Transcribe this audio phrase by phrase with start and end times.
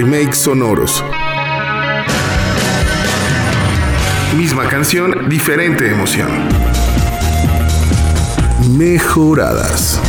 [0.00, 1.04] remakes sonoros.
[4.34, 6.30] Misma canción, diferente emoción.
[8.78, 10.00] Mejoradas.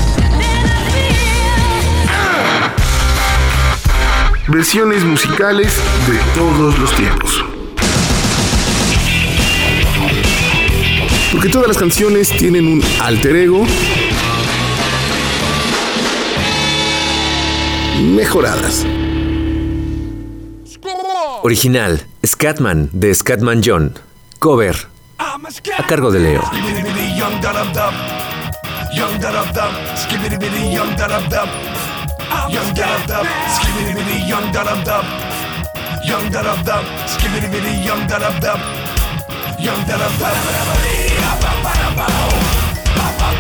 [4.47, 5.75] Versiones musicales
[6.07, 7.43] de todos los tiempos.
[11.33, 13.65] Porque todas las canciones tienen un alter ego
[18.15, 18.85] mejoradas.
[21.43, 23.97] Original, Scatman de Scatman John.
[24.39, 24.75] Cover,
[25.17, 26.41] a cargo de Leo.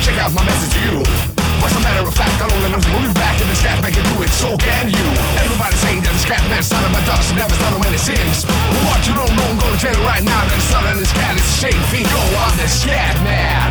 [0.00, 0.96] check out my message to you.
[1.60, 3.92] What's a matter of fact, I only know to move back and the scat man
[3.92, 5.06] can do it, so can you.
[5.36, 8.48] Everybody saying that the scat man started by dust, never started when it sings.
[8.48, 11.04] But what you don't know, I'm gonna tell you right now that it's started in
[11.04, 13.70] the scat, it's shame, fiend, go on the scat man.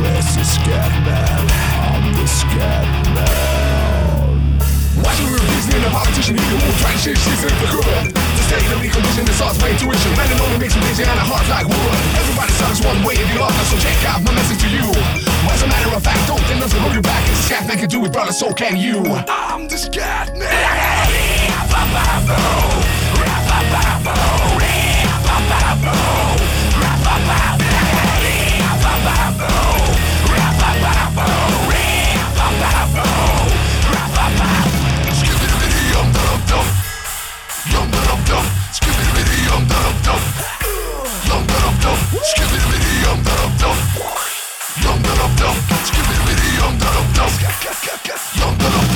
[0.00, 1.44] Where's the scat man?
[1.92, 3.84] I'm the scat man.
[5.04, 8.23] Watching we reason a politician, he can move, trying to shit shit in the good.
[8.44, 10.12] The state of the condition is all way tuition.
[10.20, 12.00] Man, it only makes me busy and a heart like wood.
[12.12, 14.84] Everybody sucks one way if you love us, so check out my message to you.
[15.48, 17.24] As a matter of fact, don't think nothing hold you back.
[17.24, 19.00] If scat man can do it, brother, so can you.
[19.00, 21.24] I'm the scat man.
[48.46, 48.93] I'm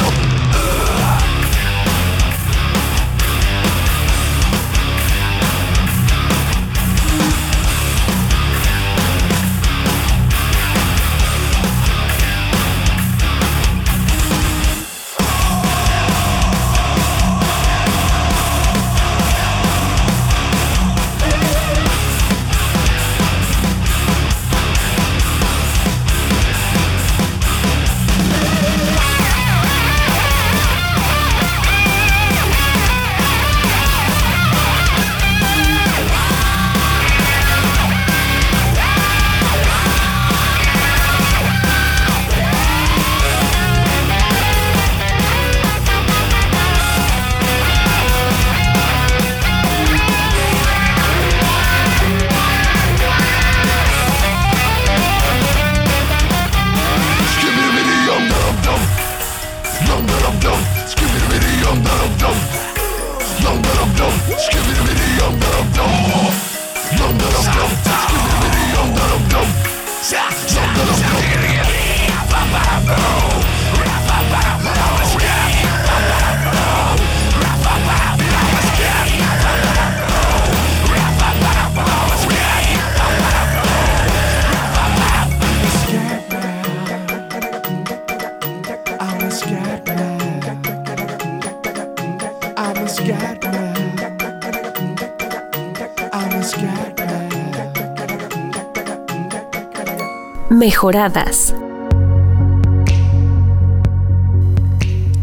[100.59, 101.55] Mejoradas.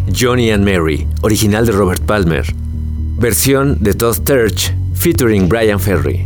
[0.10, 2.46] Johnny and Mary, original de Robert Palmer.
[3.18, 6.26] Versión de Todd Terch, featuring Brian Ferry.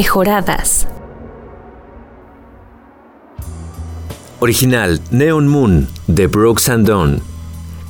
[0.00, 0.86] Mejoradas.
[4.40, 7.20] Original Neon Moon de Brooks and Dunn.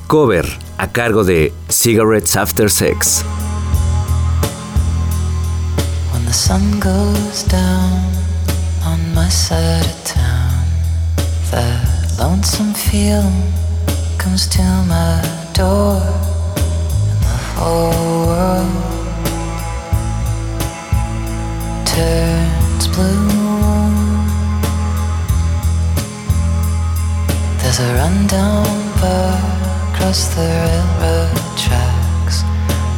[0.09, 0.45] Cover
[0.81, 3.23] a cargo de Cigarettes After Sex.
[6.13, 8.03] When the sun goes down
[8.85, 10.65] on my side of town,
[11.53, 13.53] that lonesome feeling
[14.19, 15.23] comes to my
[15.55, 16.03] door,
[17.07, 19.00] and the whole world
[22.01, 23.29] turns blue.
[27.61, 29.37] There's a rundown bar
[29.89, 32.37] across the railroad tracks.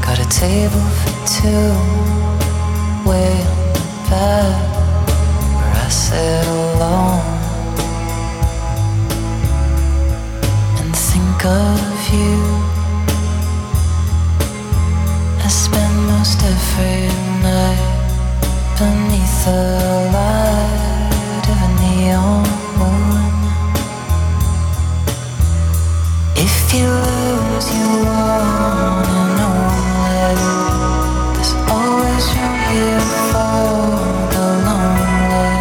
[0.07, 1.73] Got a table for two
[3.11, 3.35] way
[4.11, 4.63] back
[5.57, 7.27] where I sit alone
[10.79, 12.37] and think of you.
[15.45, 17.09] I spend most every
[17.49, 17.92] night
[18.79, 19.61] beneath the
[20.17, 22.47] light of a neon
[22.79, 23.33] moon.
[26.37, 29.59] If you lose, you wanna know
[30.05, 30.39] that
[31.35, 33.67] there's always room here for
[34.35, 35.53] the lonely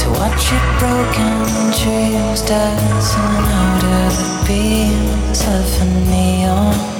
[0.00, 1.34] to watch your broken
[1.78, 6.93] dreams dancing out of the beams of a neon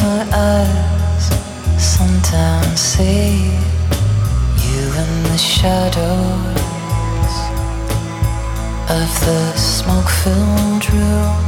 [0.00, 1.26] My eyes,
[1.78, 3.52] sometimes see
[4.64, 6.62] you in the shadows
[8.90, 11.44] of the smoke-filled room.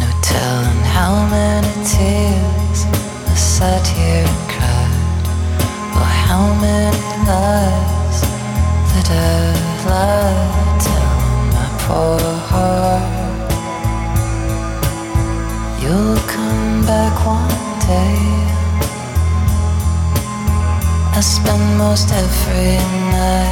[0.00, 2.84] No telling how many tears
[3.26, 5.24] I sat here and cried,
[5.96, 8.20] or how many lies
[8.92, 13.19] that I've lied telling my poor heart.
[15.90, 18.14] You'll come back one day.
[21.18, 22.78] I spend most every
[23.10, 23.49] night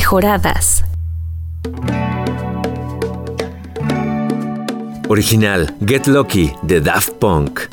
[0.00, 0.82] mejoradas.
[5.10, 7.68] Original Get Lucky de Daft Punk.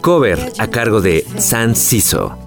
[0.00, 2.38] Cover a cargo de San Siso.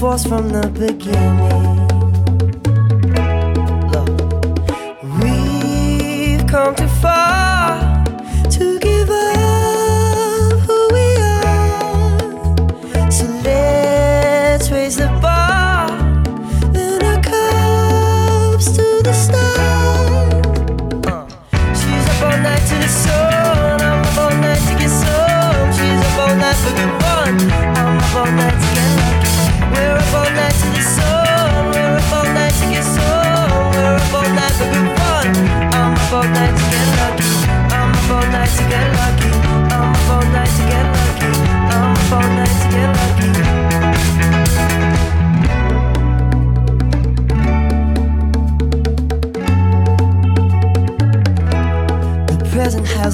[0.00, 1.86] force from the beginning.
[3.92, 4.08] Look,
[5.20, 7.39] we've come too far.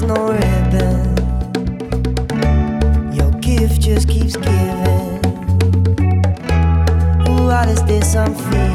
[0.07, 1.17] no ribbon.
[3.13, 5.21] Your gift just keeps giving.
[7.45, 8.66] What is this I'm feeling?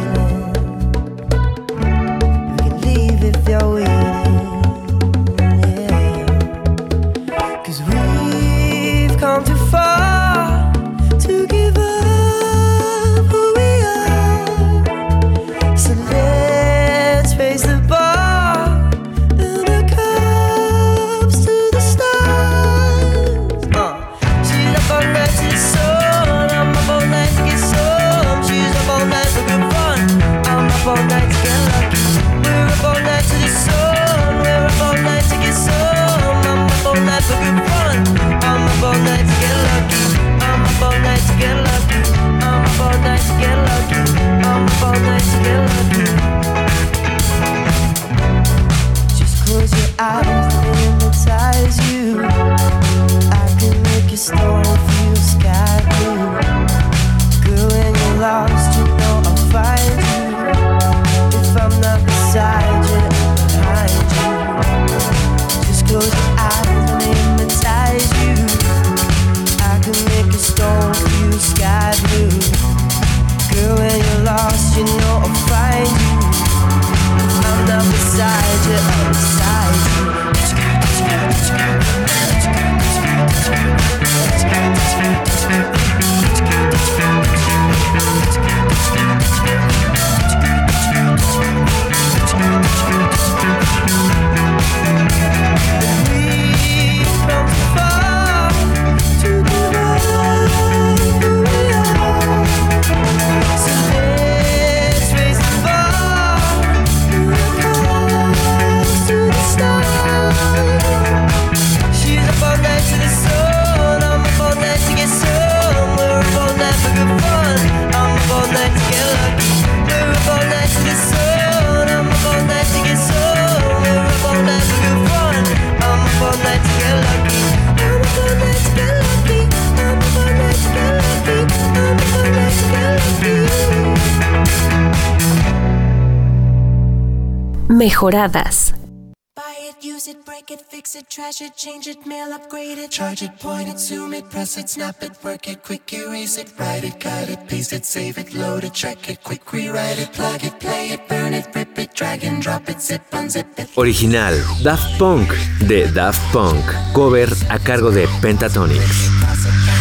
[138.03, 142.91] Buy it, use it, break it, fix it, trash it, change it, mail, upgrade it,
[142.91, 146.53] charge it, point it, zoom it, press it, snap it, work it, quick erase it,
[146.59, 150.13] write it, cut it, paste it, save it, load it, check it, quick rewrite it,
[150.13, 153.69] plug it, play it, burn it, rip it, drag and drop it, zip unzip it.
[153.79, 154.35] Original
[154.65, 155.31] Daft Punk
[155.69, 159.72] de Daft Punk, cover a cargo de Pentatonix.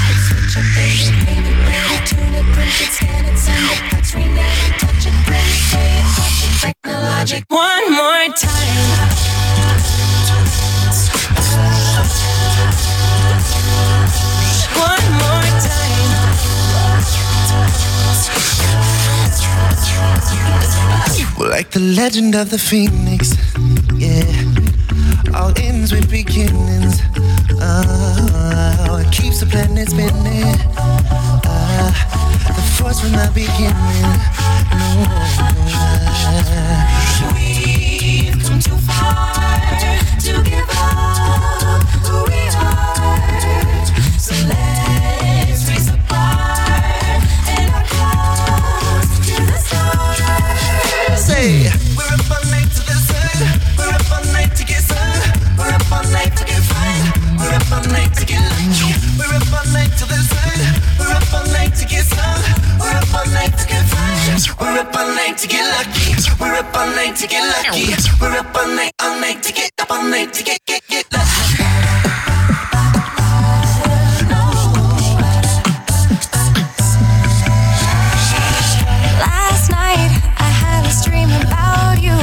[21.62, 23.36] Like the legend of the phoenix,
[23.94, 24.26] yeah.
[25.40, 27.00] All ends with beginnings.
[27.62, 30.58] Oh, it keeps the planet spinning.
[31.46, 31.92] Uh,
[32.48, 33.76] the force from the beginning.
[36.82, 36.91] No,
[63.42, 64.12] night to get fun.
[64.60, 66.14] We're up all night to get lucky.
[66.40, 67.94] We're up all night to get lucky.
[68.20, 71.06] We're up all night, all night to get up all night to get get get
[71.12, 71.64] lucky.
[79.26, 82.18] Last night I had a dream about you.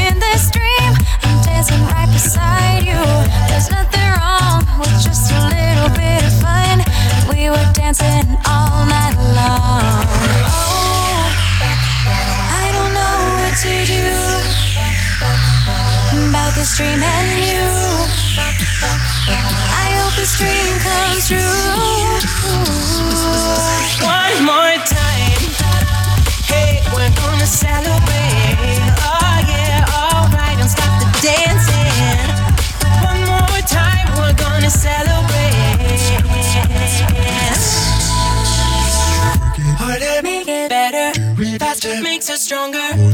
[0.00, 0.92] In this dream,
[1.24, 3.02] I'm dancing right beside you.
[3.48, 6.76] There's nothing wrong with just a little bit of fun.
[7.28, 10.23] We were dancing all night long.
[13.64, 14.04] To do
[16.28, 17.64] about this dream and you.
[19.24, 21.40] I hope this dream comes true.
[24.04, 25.40] One more time.
[26.44, 28.84] Hey, we're gonna celebrate.
[29.00, 32.28] Oh yeah, alright, and stop the dancing.
[33.00, 35.54] One more time, we're gonna celebrate.
[39.80, 41.18] Harder, Make it better,
[41.58, 43.13] faster, makes us stronger.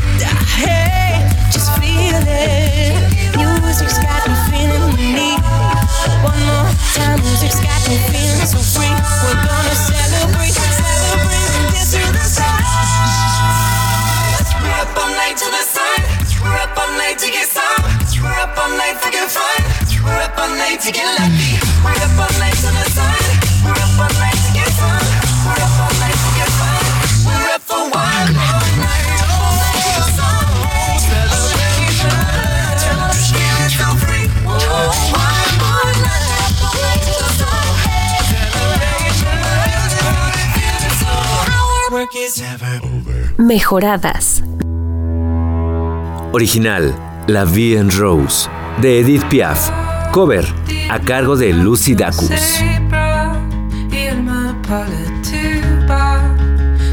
[20.81, 21.61] night to get lucky.
[21.83, 23.13] We're up all night to the sun.
[23.63, 25.05] We're up all night to get some.
[25.45, 26.81] We're up all night to get fun.
[27.25, 29.21] We're up for one more night.
[29.21, 29.61] Oh,
[31.05, 32.17] celebration.
[33.29, 34.25] Feeling so free.
[34.45, 34.57] One
[35.61, 36.41] more night.
[36.41, 37.67] Up all night to the sun.
[38.31, 39.37] Celebration.
[40.57, 41.13] Feeling so
[41.53, 42.73] our work is never
[43.37, 44.41] Mejoradas.
[46.33, 46.93] Original
[47.27, 49.80] La Vie en Rose de Edith Piaf.
[50.11, 50.43] Cover
[50.89, 52.61] a cargo de Lucy Dacus.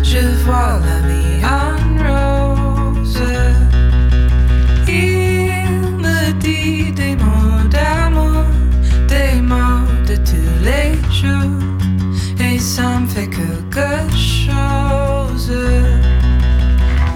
[0.05, 3.23] Je vois la vie en rose.
[4.87, 8.45] Il me dit des mots d'amour,
[9.09, 11.61] des mots de tous les jours,
[12.41, 15.53] et ça me fait quelque chose.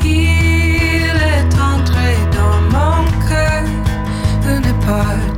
[0.04, 3.64] Il est entré dans mon cœur,
[4.44, 5.31] une part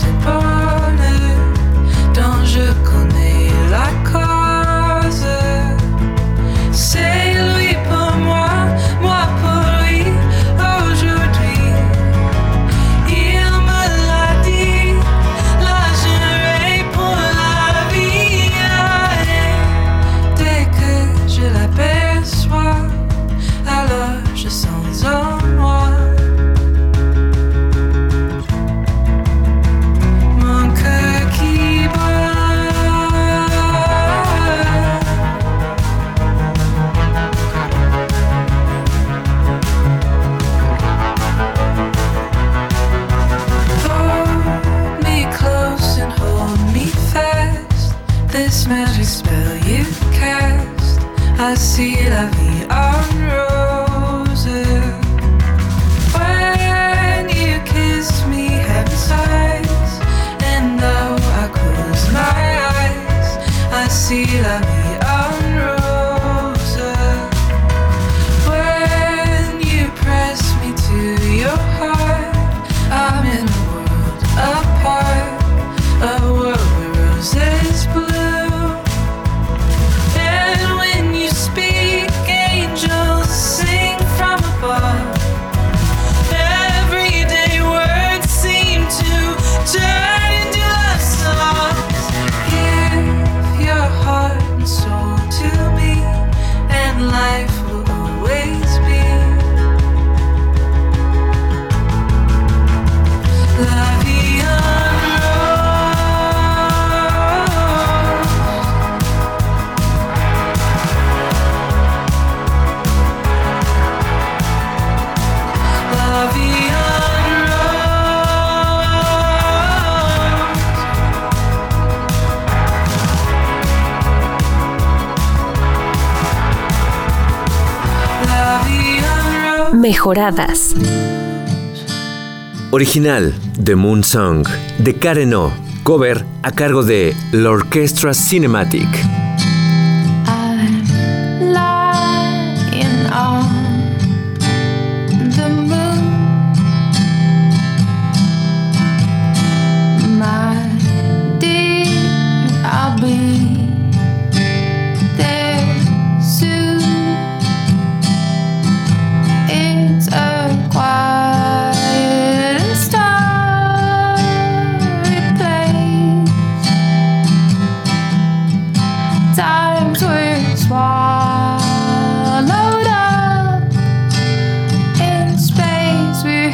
[132.72, 135.50] Original de Moon Song de Karen O,
[135.82, 139.13] cover a cargo de la Orchestra Cinematic.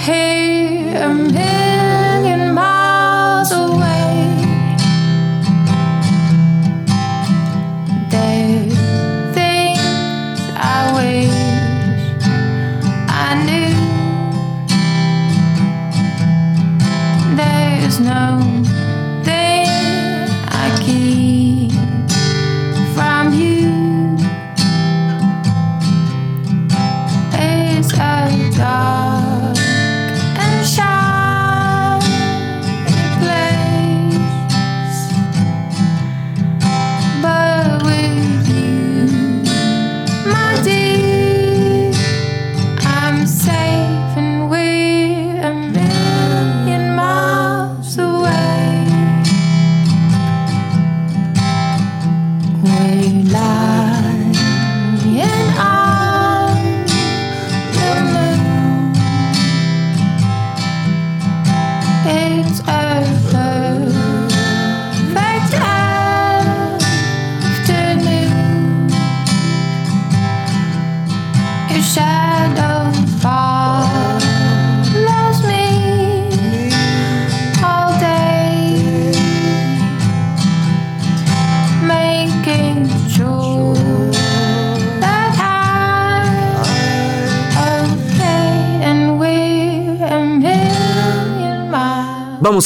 [0.01, 1.70] here a minute.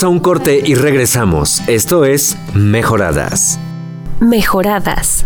[0.03, 1.63] A un corte y regresamos.
[1.69, 3.61] Esto es Mejoradas.
[4.21, 5.25] Mejoradas.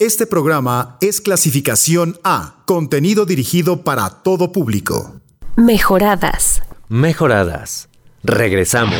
[0.00, 5.20] Este programa es clasificación A, contenido dirigido para todo público.
[5.54, 6.60] Mejoradas.
[6.88, 7.88] Mejoradas.
[8.24, 8.98] Regresamos.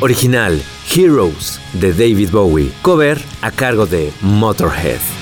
[0.00, 0.62] Original,
[0.94, 2.70] Heroes, de David Bowie.
[2.82, 5.17] Cover a cargo de Motorhead.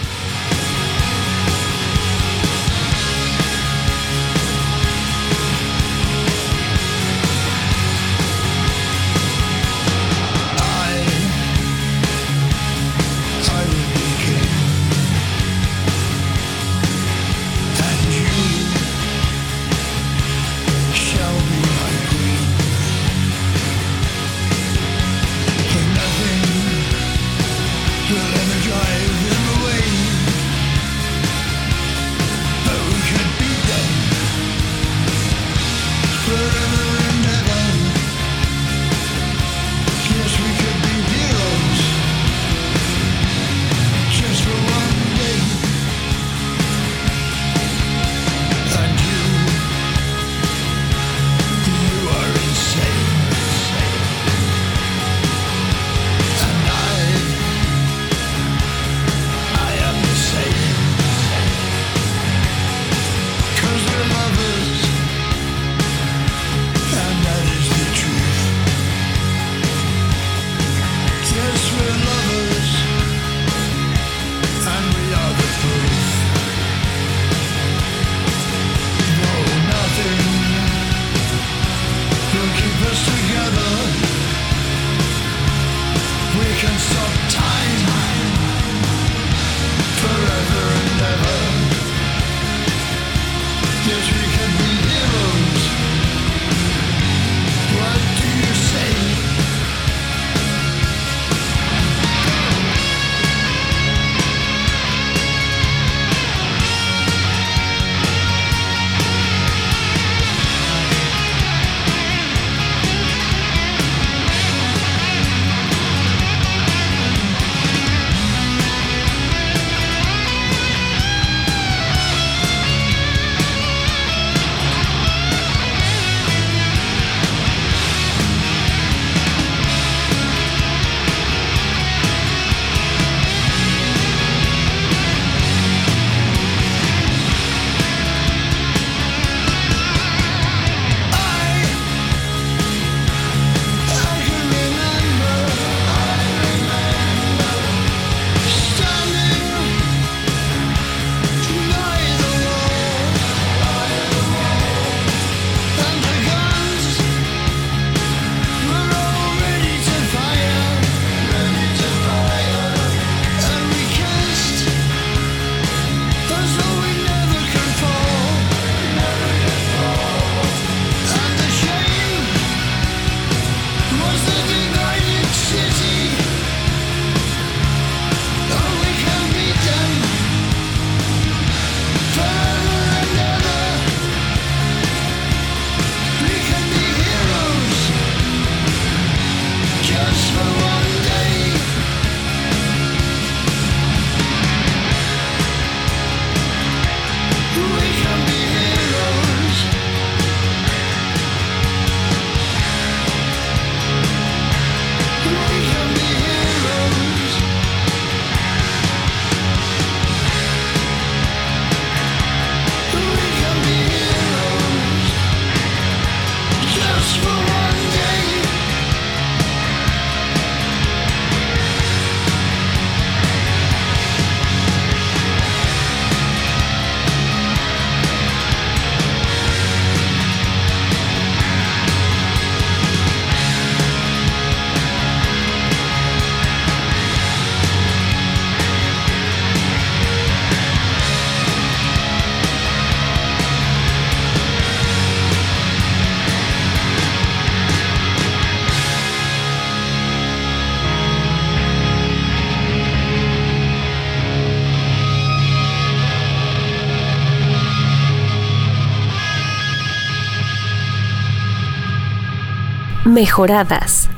[263.17, 264.11] Mejoradas.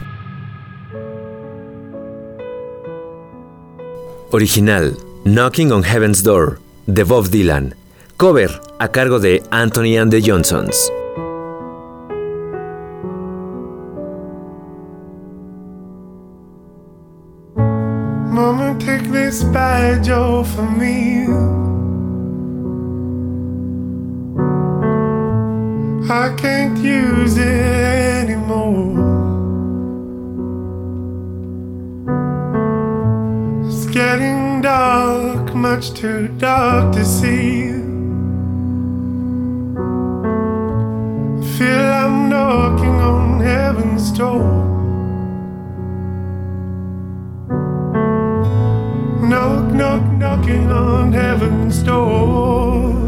[4.32, 4.92] Original,
[5.24, 6.58] Knocking on Heaven's Door,
[6.92, 7.74] de Bob Dylan.
[8.18, 10.90] Cover, a cargo de Anthony and the Johnsons.
[18.34, 21.67] Mama, take this badge off of me.
[26.10, 28.96] I can't use it anymore.
[33.66, 37.72] It's getting dark, much too dark to see.
[41.36, 44.64] I feel I'm knocking on heaven's door.
[49.28, 53.07] Knock, knock, knocking on heaven's door.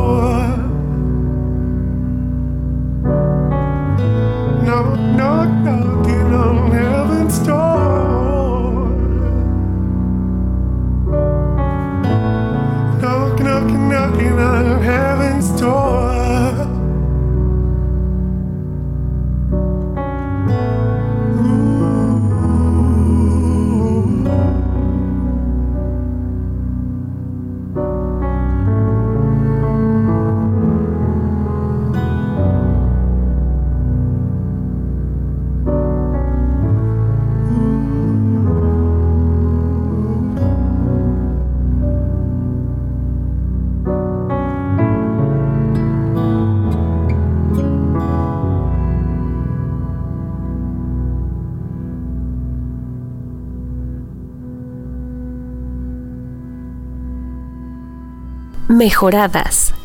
[58.81, 59.75] Mejoradas.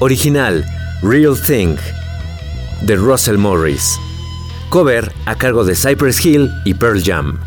[0.00, 0.64] Original,
[1.02, 1.76] Real Thing,
[2.82, 3.96] de Russell Morris.
[4.70, 7.38] Cover a cargo de Cypress Hill y Pearl Jam.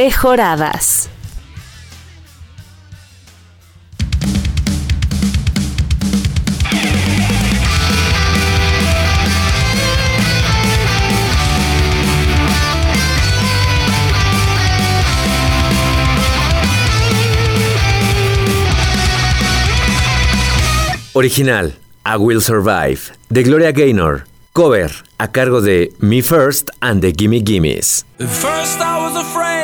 [0.00, 1.10] Mejoradas.
[21.14, 21.74] Original,
[22.06, 24.24] I Will Survive, de Gloria Gaynor.
[24.54, 28.04] Cover, a cargo de Me First and the Gimme Gimmes.
[28.18, 29.59] At first I was afraid, I was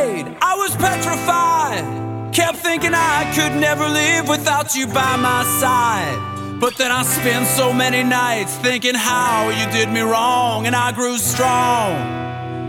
[0.78, 1.84] petrified.
[2.32, 6.18] Kept thinking I could never live without you by my side.
[6.60, 10.92] But then I spent so many nights thinking how you did me wrong, and I
[10.92, 11.92] grew strong.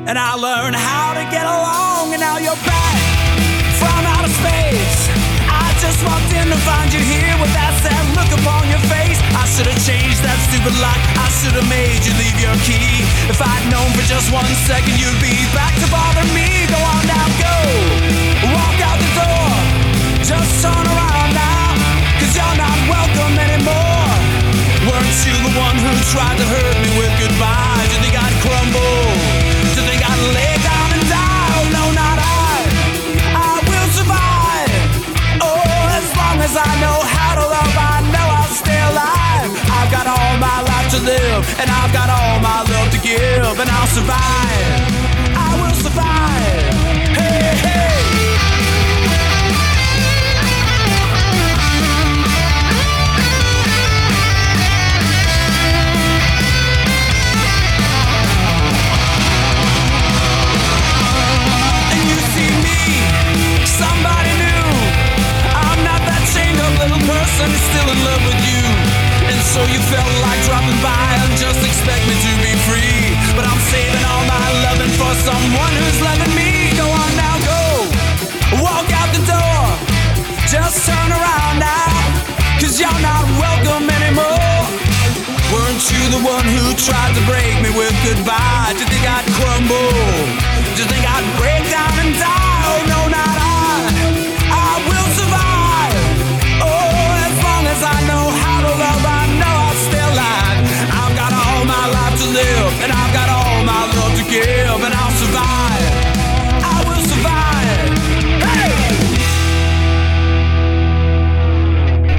[0.07, 2.99] And I learned how to get along, and now you're back
[3.79, 4.99] from outer space.
[5.47, 9.16] I just walked in to find you here with that sad look upon your face.
[9.57, 11.01] Should have changed that stupid lock.
[11.17, 13.01] I should have made you leave your key.
[13.25, 17.01] If I'd known for just one second you'd be back to bother me, go on
[17.09, 17.57] now, go.
[18.53, 19.49] Walk out the door.
[20.21, 21.73] Just turn around now.
[22.21, 24.13] Cause you're not welcome anymore.
[24.85, 27.81] Weren't you the one who tried to hurt me with goodbye?
[27.89, 29.09] Did you think I'd crumble?
[29.73, 31.49] You think I'd lay down and die?
[31.57, 32.61] Oh, no, not I.
[33.33, 34.69] I will survive.
[35.41, 36.96] Oh, as long as I know
[40.97, 44.67] to live, and I've got all my love to give, and I'll survive.
[45.35, 46.73] I will survive.
[47.17, 47.97] Hey, hey.
[61.93, 62.81] And you see me,
[63.65, 64.65] somebody new.
[65.53, 68.86] I'm not that chained up little person who's still in love with you.
[69.57, 73.17] So you felt like dropping by and just expect me to be free.
[73.33, 76.77] But I'm saving all my loving for someone who's loving me.
[76.77, 77.61] Go on now, go.
[78.61, 79.65] Walk out the door.
[80.45, 81.89] Just turn around now.
[82.61, 84.61] Cause you're not welcome anymore.
[85.49, 88.77] Weren't you the one who tried to break me with goodbye?
[88.77, 89.89] Did you think I'd crumble?
[90.69, 92.46] Did you think I'd break down and die?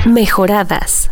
[0.08, 1.10] Mejoradas.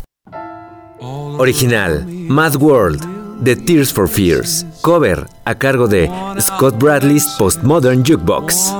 [1.38, 3.06] Original, Mad World,
[3.42, 4.64] de Tears for Fears.
[4.82, 8.72] Cover, a cargo de Scott Bradley's Postmodern Jukebox.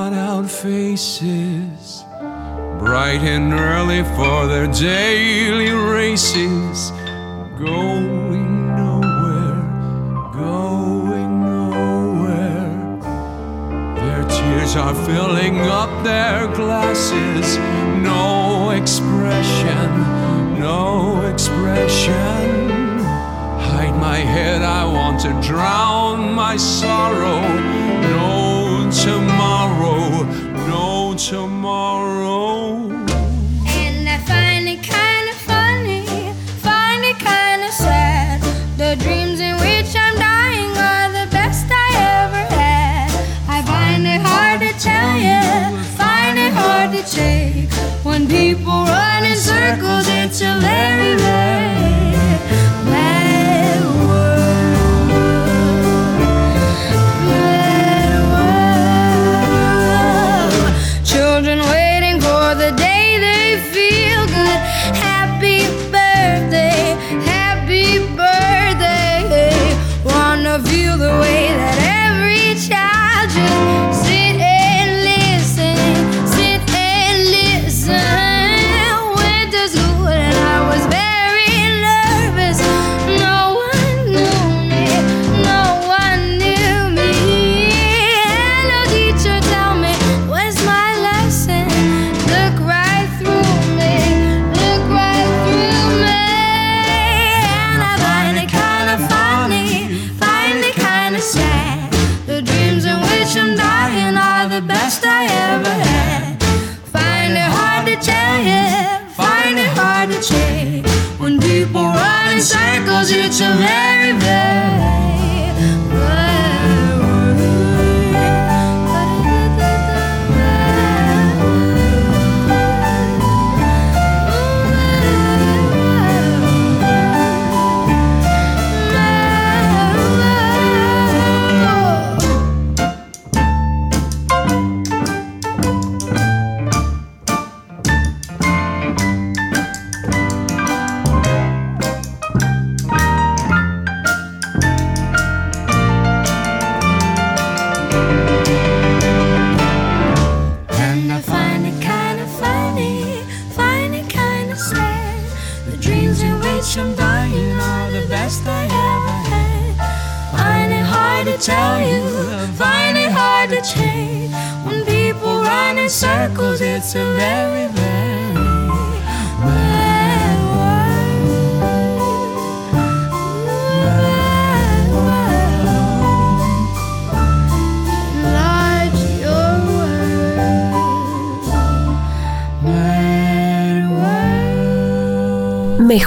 [2.79, 6.93] bright and early for their daily races,
[7.59, 9.61] going nowhere,
[10.33, 13.01] going nowhere.
[13.97, 17.59] Their tears are filling up their glasses,
[18.07, 19.89] no expression,
[20.59, 22.99] no expression.
[23.69, 27.41] Hide my head, I want to drown my sorrow.
[28.15, 30.23] No tomorrow,
[30.73, 32.91] no tomorrow.
[33.83, 36.07] And I find it kind of funny,
[36.69, 38.41] find it kind of sad.
[38.83, 41.89] The dreams in which I'm dying are the best I
[42.23, 43.11] ever had.
[43.57, 45.43] I find it hard to tell you,
[46.87, 47.73] hard to take.
[48.05, 52.13] When people run in circles, it's a very, very
[52.87, 53.83] bad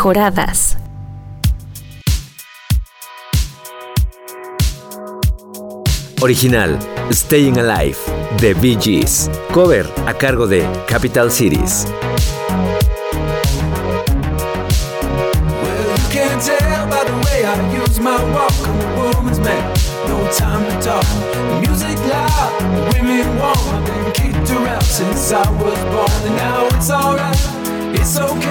[0.09, 0.75] Mejoradas.
[6.19, 6.79] Original,
[7.11, 7.97] Staying Alive,
[8.41, 9.29] de Bee Gees.
[9.53, 11.85] Cover, a cargo de Capital Cities.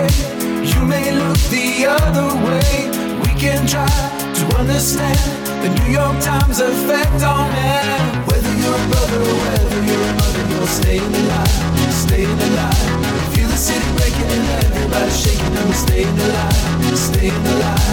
[0.01, 2.91] You You may look the other way.
[3.23, 5.19] We can try to understand
[5.63, 8.27] the New York Times effect on man.
[8.27, 12.91] Whether you're a brother or whether you're a mother, you're staying alive, staying alive.
[13.35, 17.89] Feel the city breaking and everybody shaking and we're staying alive, staying alive.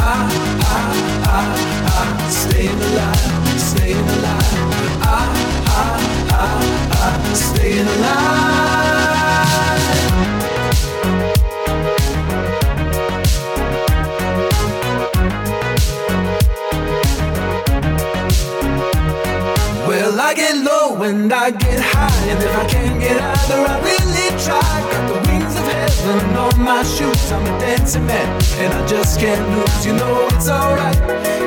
[0.00, 0.28] Ah,
[0.64, 0.90] ah,
[1.36, 1.46] ah,
[1.92, 4.56] ah, staying alive, staying alive.
[5.04, 5.28] Ah,
[5.68, 6.00] ah,
[6.32, 6.60] ah,
[6.92, 9.36] ah, staying alive.
[21.06, 24.74] And I get high, and if I can't get either, I really try.
[24.90, 27.30] Got the wings of heaven on my shoes.
[27.30, 28.26] I'm a dancing man,
[28.58, 29.86] and I just can't lose.
[29.86, 30.98] You know it's alright,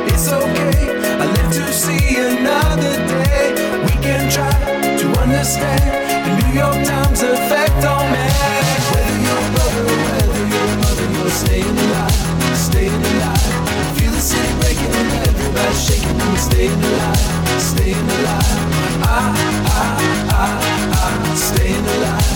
[0.08, 0.76] it's okay.
[1.20, 3.52] I live to see another day.
[3.84, 4.54] We can try
[5.02, 5.84] to understand
[6.24, 8.64] the New York Times effect on man.
[8.96, 13.52] Whether you're brother whether you're mother, you're staying alive, staying alive.
[14.00, 17.19] Feel the city breaking and everybody shaking, we're staying alive,
[21.40, 22.29] staying alive,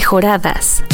[0.00, 0.89] Mejoradas.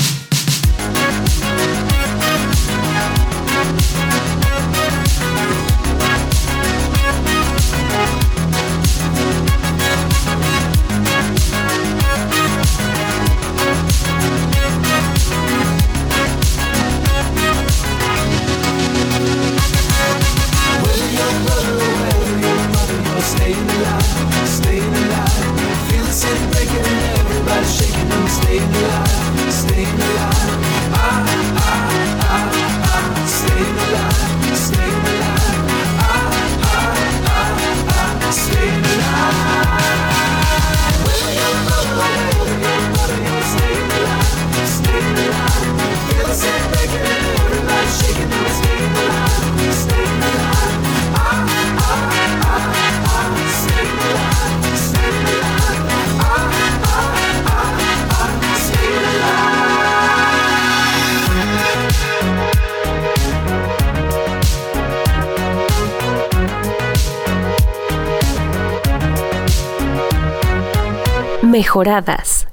[71.56, 72.46] Mejoradas.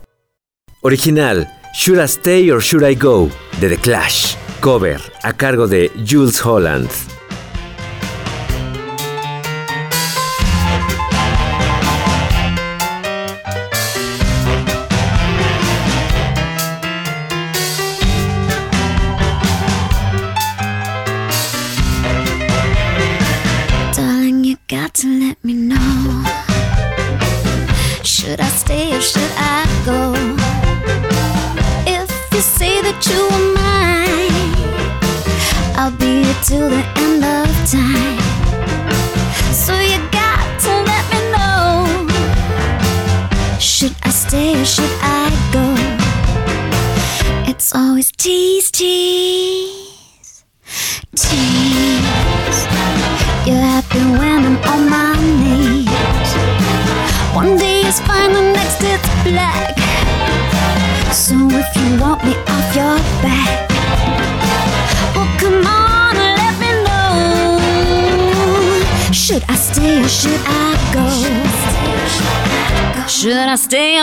[0.81, 3.29] Original, Should I Stay or Should I Go,
[3.59, 4.37] de The Clash.
[4.61, 6.89] Cover, a cargo de Jules Holland.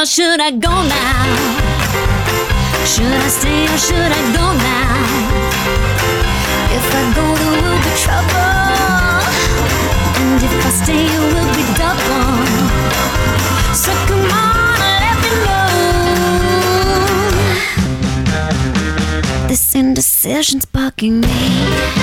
[0.00, 1.24] Or should I go now?
[2.86, 4.96] Should I stay or should I go now?
[6.76, 8.60] If I go, there will be trouble.
[10.20, 12.32] And if I stay, it will be double.
[13.74, 14.72] So come on,
[15.04, 15.68] let me know.
[19.48, 21.99] This indecision's bugging me.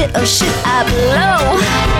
[0.00, 1.99] It or should I blow?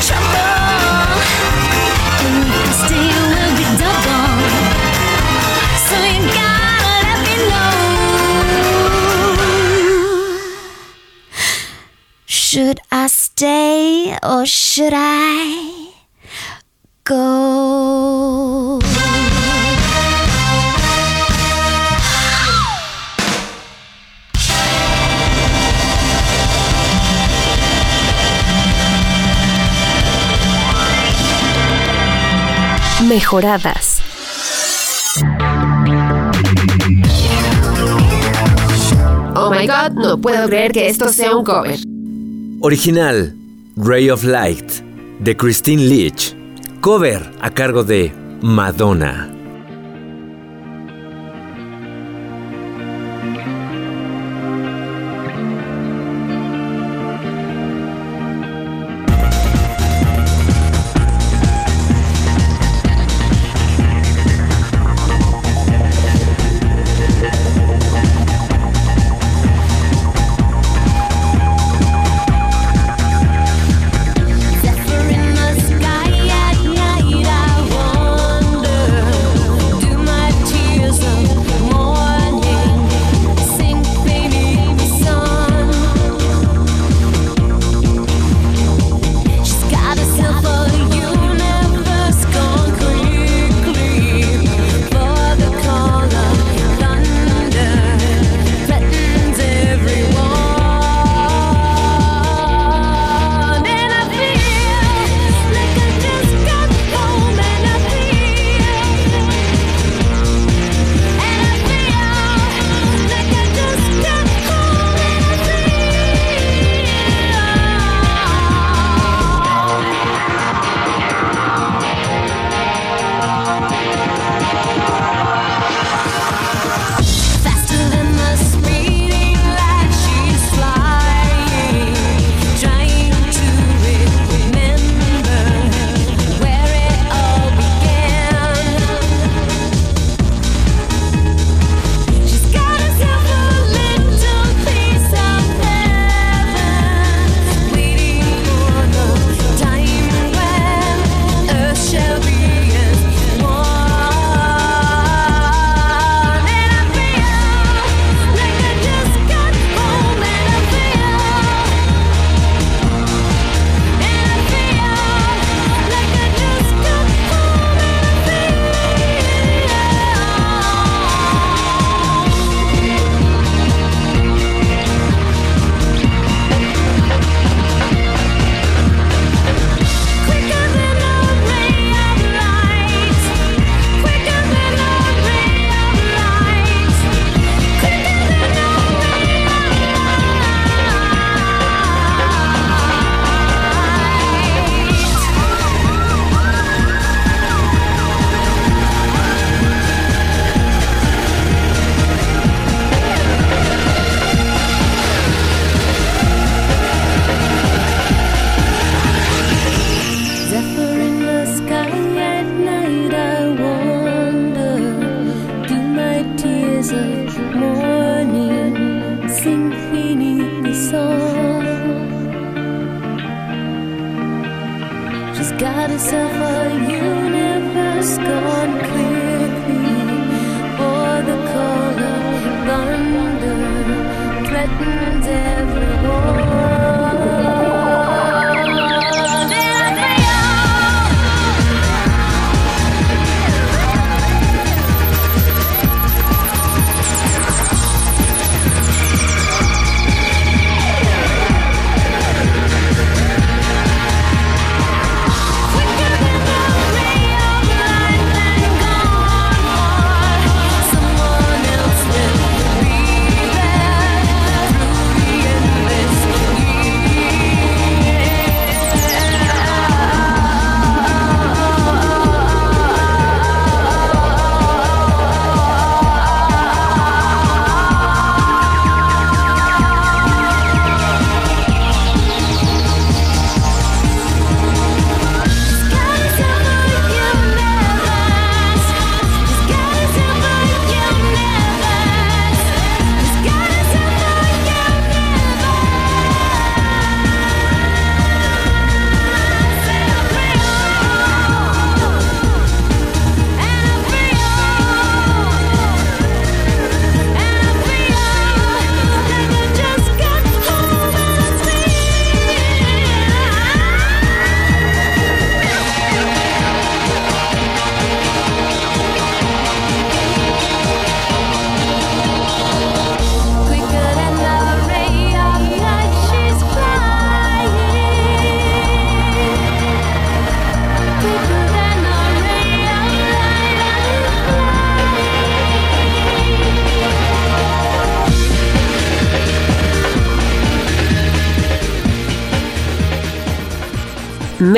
[0.00, 0.57] there
[33.28, 34.00] Mejoradas.
[39.36, 41.78] Oh my god, no puedo creer que esto sea un cover.
[42.62, 43.34] Original,
[43.76, 44.80] Ray of Light,
[45.18, 46.34] de Christine Leach.
[46.80, 48.10] Cover a cargo de
[48.40, 49.37] Madonna.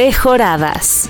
[0.01, 1.10] Mejoradas.